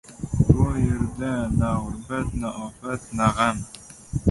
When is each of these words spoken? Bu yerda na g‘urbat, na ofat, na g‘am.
Bu 0.51 0.63
yerda 0.83 1.33
na 1.59 1.69
g‘urbat, 1.83 2.33
na 2.41 2.49
ofat, 2.65 3.07
na 3.23 3.31
g‘am. 3.39 3.65